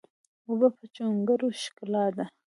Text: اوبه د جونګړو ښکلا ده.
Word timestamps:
اوبه 0.47 0.67
د 0.77 0.79
جونګړو 0.95 1.47
ښکلا 1.61 2.05
ده. 2.15 2.25